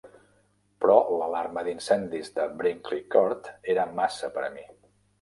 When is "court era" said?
3.19-3.89